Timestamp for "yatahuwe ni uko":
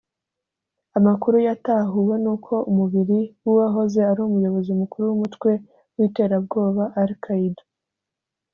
1.47-2.53